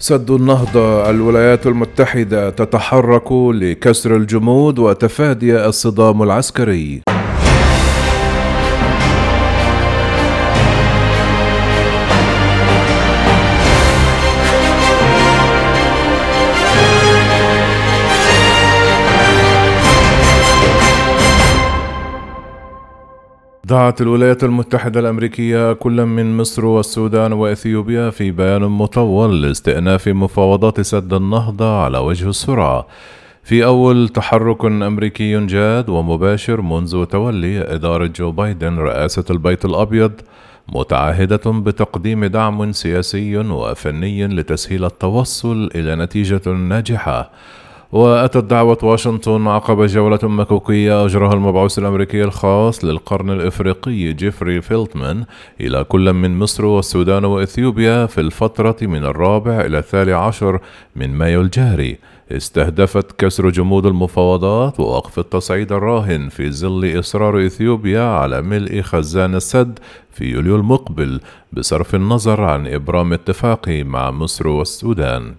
[0.00, 7.00] سد النهضة الولايات المتحدة تتحرك لكسر الجمود وتفادي الصدام العسكري.
[23.68, 31.14] دعت الولايات المتحدة الأمريكية كل من مصر والسودان وإثيوبيا في بيان مطول لاستئناف مفاوضات سد
[31.14, 32.86] النهضة على وجه السرعة
[33.44, 40.12] في أول تحرك أمريكي جاد ومباشر منذ تولي إدارة جو بايدن رئاسة البيت الأبيض
[40.68, 47.30] متعهدة بتقديم دعم سياسي وفني لتسهيل التوصل إلى نتيجة ناجحة.
[47.92, 55.24] وأتت دعوة واشنطن عقب جولة مكوكية أجراها المبعوث الأمريكي الخاص للقرن الإفريقي جيفري فيلتمان
[55.60, 60.60] إلى كل من مصر والسودان وإثيوبيا في الفترة من الرابع إلى الثالث عشر
[60.96, 61.98] من مايو الجاري.
[62.32, 69.78] استهدفت كسر جمود المفاوضات ووقف التصعيد الراهن في ظل إصرار إثيوبيا على ملء خزان السد
[70.12, 71.20] في يوليو المقبل
[71.52, 75.34] بصرف النظر عن إبرام اتفاق مع مصر والسودان.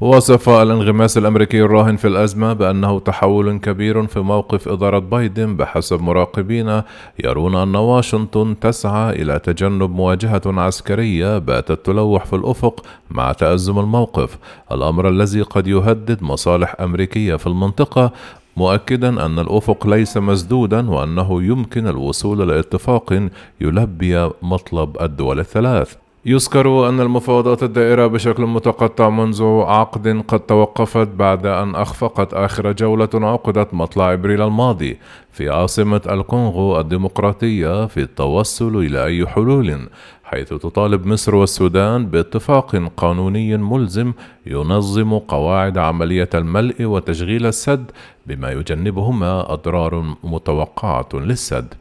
[0.00, 6.82] وصف الانغماس الأمريكي الراهن في الأزمة بأنه تحول كبير في موقف إدارة بايدن بحسب مراقبين
[7.24, 14.38] يرون أن واشنطن تسعى إلى تجنب مواجهة عسكرية باتت تلوح في الأفق مع تأزم الموقف.
[14.72, 18.12] الأمر الذي قد يهدد مصالح أمريكية في المنطقة
[18.56, 23.28] مؤكدا أن الأفق ليس مسدودا وأنه يمكن الوصول لاتفاق
[23.60, 25.96] يلبي مطلب الدول الثلاث.
[26.28, 33.08] يذكر أن المفاوضات الدائرة بشكل متقطع منذ عقد قد توقفت بعد أن أخفقت آخر جولة
[33.14, 34.98] عقدت مطلع إبريل الماضي
[35.32, 39.88] في عاصمة الكونغو الديمقراطية في التوصل إلى أي حلول
[40.24, 44.12] حيث تطالب مصر والسودان باتفاق قانوني ملزم
[44.46, 47.90] ينظم قواعد عملية الملء وتشغيل السد
[48.26, 51.74] بما يجنبهما أضرار متوقعة للسد.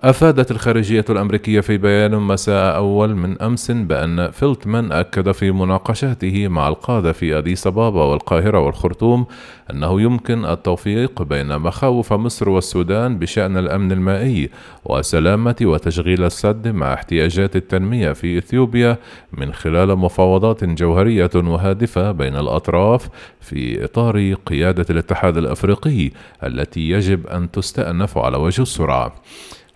[0.00, 6.68] أفادت الخارجية الأمريكية في بيان مساء أول من أمس بأن فيلتمان أكد في مناقشاته مع
[6.68, 9.26] القادة في أديس أبابا والقاهرة والخرطوم
[9.70, 14.50] أنه يمكن التوفيق بين مخاوف مصر والسودان بشأن الأمن المائي
[14.84, 18.96] وسلامة وتشغيل السد مع احتياجات التنمية في إثيوبيا
[19.32, 23.08] من خلال مفاوضات جوهرية وهادفة بين الأطراف
[23.40, 26.10] في إطار قيادة الاتحاد الأفريقي
[26.44, 29.14] التي يجب أن تستأنف على وجه السرعة.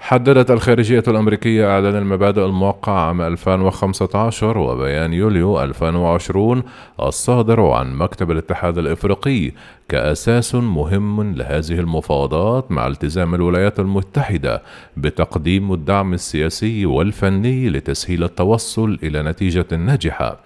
[0.03, 6.63] حددت الخارجية الأمريكية إعلان المبادئ الموقع عام 2015 وبيان يوليو 2020
[7.01, 9.53] الصادر عن مكتب الاتحاد الإفريقي
[9.89, 14.63] كأساس مهم لهذه المفاوضات مع التزام الولايات المتحدة
[14.97, 20.37] بتقديم الدعم السياسي والفني لتسهيل التوصل إلى نتيجة ناجحة.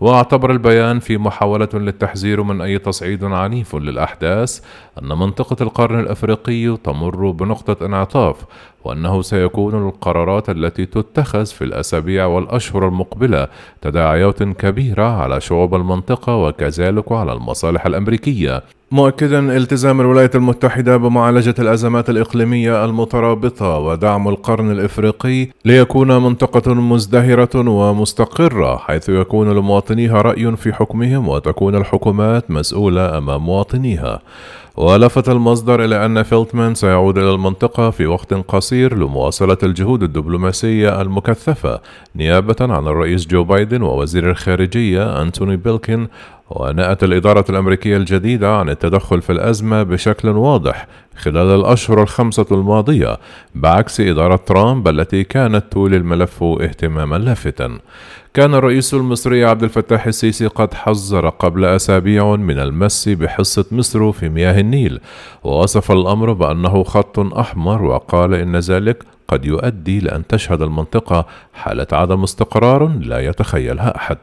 [0.00, 4.60] واعتبر البيان في محاولة للتحذير من أي تصعيد عنيف للأحداث
[5.02, 8.36] أن منطقة القرن الأفريقي تمر بنقطة انعطاف
[8.84, 13.48] وأنه سيكون القرارات التي تتخذ في الأسابيع والأشهر المقبلة
[13.82, 18.62] تداعيات كبيرة على شعوب المنطقة وكذلك على المصالح الأمريكية.
[18.90, 28.76] مؤكدا التزام الولايات المتحدة بمعالجة الأزمات الإقليمية المترابطة ودعم القرن الإفريقي ليكون منطقة مزدهرة ومستقرة
[28.76, 34.20] حيث يكون لمواطنيها رأي في حكمهم وتكون الحكومات مسؤولة أمام مواطنيها.
[34.76, 41.80] ولفت المصدر إلى أن فيلتمان سيعود إلى المنطقة في وقت قصير لمواصلة الجهود الدبلوماسية المكثفة
[42.16, 46.08] نيابة عن الرئيس جو بايدن ووزير الخارجية أنتوني بلينكن
[46.50, 53.18] ونأت الإدارة الأمريكية الجديدة عن التدخل في الأزمة بشكل واضح خلال الأشهر الخمسة الماضية
[53.54, 57.78] بعكس إدارة ترامب التي كانت تولي الملف اهتماما لافتا.
[58.34, 64.28] كان الرئيس المصري عبد الفتاح السيسي قد حذر قبل أسابيع من المس بحصة مصر في
[64.28, 65.00] مياه النيل.
[65.44, 72.22] ووصف الأمر بأنه خط أحمر وقال إن ذلك قد يؤدي لأن تشهد المنطقة حالة عدم
[72.22, 74.18] استقرار لا يتخيلها أحد.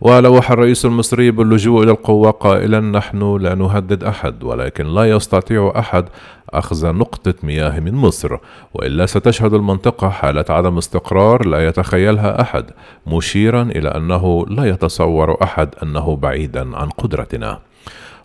[0.00, 6.04] ولوح الرئيس المصري باللجوء إلى القوة قائلا نحن لا نهدد أحد ولكن لا يستطيع أحد
[6.50, 8.36] أخذ نقطة مياه من مصر
[8.74, 12.64] وإلا ستشهد المنطقة حالة عدم استقرار لا يتخيلها أحد
[13.06, 17.58] مشيرا إلى أنه لا يتصور أحد أنه بعيدا عن قدرتنا.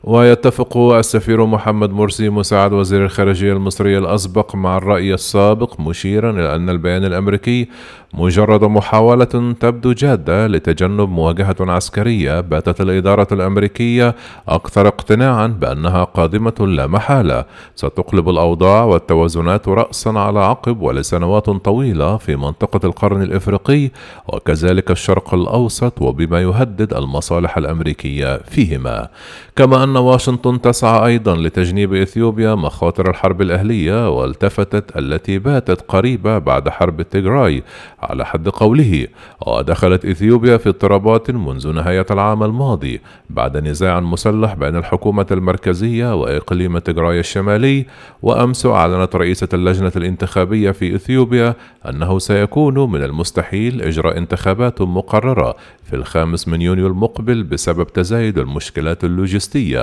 [0.06, 6.70] ويتفق السفير محمد مرسي مساعد وزير الخارجية المصري الأسبق مع الرأي السابق مشيرا إلى أن
[6.70, 7.68] البيان الأمريكي
[8.14, 14.16] مجرد محاولة تبدو جادة لتجنب مواجهة عسكرية باتت الإدارة الأمريكية
[14.48, 17.46] أكثر اقتناعا بأنها قادمة لا محالة.
[17.76, 23.92] ستقلب الأوضاع والتوازنات رأسا على عقب ولسنوات طويلة في منطقة القرن الإفريقي
[24.28, 29.08] وكذلك الشرق الأوسط وبما يهدد المصالح الأمريكية فيهما.
[29.56, 36.70] كما أن واشنطن تسعى أيضا لتجنيب إثيوبيا مخاطر الحرب الأهلية والتفتت التي باتت قريبة بعد
[36.70, 37.64] حرب التيغراي
[38.02, 39.08] على حد قوله
[39.48, 46.78] ودخلت إثيوبيا في اضطرابات منذ نهاية العام الماضي بعد نزاع مسلح بين الحكومة المركزية وإقليم
[46.78, 47.86] تيغراي الشمالي.
[48.22, 51.54] وأمس أعلنت رئيسة اللجنة الانتخابية في إثيوبيا
[51.90, 59.04] أنه سيكون من المستحيل إجراء انتخابات مقررة في الخامس من يونيو المقبل بسبب تزايد المشكلات
[59.04, 59.75] اللوجستية.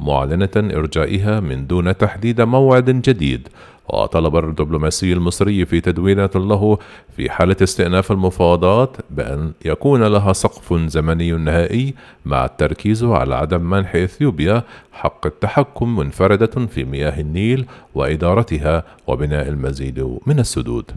[0.00, 3.48] معلنة إرجائها من دون تحديد موعد جديد.
[3.88, 6.78] وطلب الدبلوماسي المصري في تدوينة له
[7.16, 13.94] في حالة استئناف المفاوضات بأن يكون لها سقف زمني نهائي مع التركيز على عدم منح
[13.94, 14.62] إثيوبيا
[14.92, 20.90] حق التحكم منفردة في مياه النيل وإدارتها وبناء المزيد من السدود.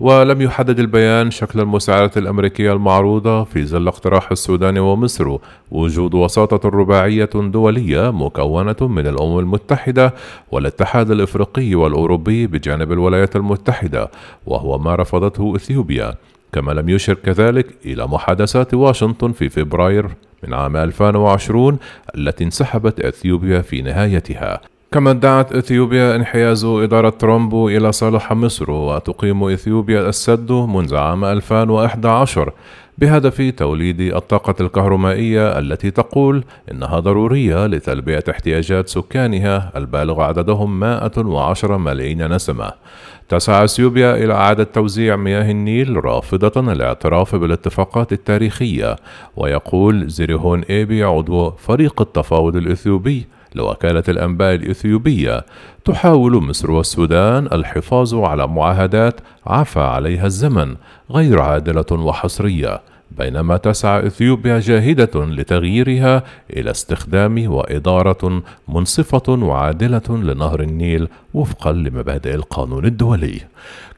[0.00, 5.36] ولم يحدد البيان شكل المساعدة الأمريكية المعروضة في ظل اقتراح السودان ومصر.
[5.70, 10.14] وجود وساطة رباعية دولية مكونة من الأمم المتحدة
[10.52, 14.10] والاتحاد الإفريقي والأوروبي بجانب الولايات المتحدة
[14.46, 16.14] وهو ما رفضته إثيوبيا.
[16.52, 20.08] كما لم يشر كذلك إلى محادثات واشنطن في فبراير
[20.44, 21.78] من عام 2020
[22.16, 24.60] التي انسحبت إثيوبيا في نهايتها.
[24.92, 32.52] كما ادعت إثيوبيا انحياز إدارة ترومبو إلى صالح مصر وتقيم إثيوبيا السد منذ عام 2011
[32.98, 42.34] بهدف توليد الطاقة الكهرومائية التي تقول إنها ضرورية لتلبية احتياجات سكانها البالغ عددهم 110 ملايين
[42.34, 42.72] نسمة.
[43.28, 48.96] تسعى إثيوبيا إلى إعادة توزيع مياه النيل رافضة الاعتراف بالاتفاقات التاريخية،
[49.36, 55.44] ويقول زيريهون إيبي عضو فريق التفاوض الإثيوبي لوكالة الأنباء الإثيوبية
[55.84, 60.74] تحاول مصر والسودان الحفاظ على معاهدات عفى عليها الزمن
[61.10, 62.80] غير عادلة وحصرية
[63.18, 72.84] بينما تسعى إثيوبيا جاهدة لتغييرها إلى استخدام وإدارة منصفة وعادلة لنهر النيل وفقا لمبادئ القانون
[72.84, 73.40] الدولي.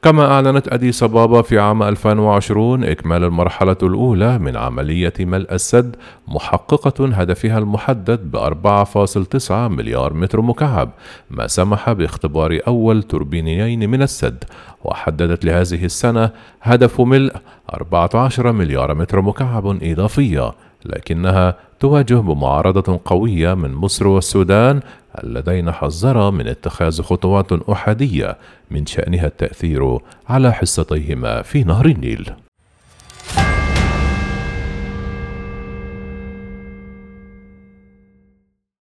[0.02, 5.96] كما أعلنت أديس أبابا في عام 2020 إكمال المرحلة الأولى من عملية ملء السد
[6.28, 10.90] محققة هدفها المحدد ب 4.9 مليار متر مكعب
[11.30, 14.44] ما سمح باختبار أول توربينيين من السد
[14.84, 16.30] وحددت لهذه السنة
[16.62, 17.32] هدف ملء
[17.74, 20.52] 14 مليار متر مكعب إضافية
[20.84, 24.80] لكنها تواجه بمعارضة قوية من مصر والسودان
[25.24, 28.38] اللذين حذرا من اتخاذ خطوات أحادية
[28.70, 29.98] من شأنها التأثير
[30.28, 32.32] على حصتيهما في نهر النيل.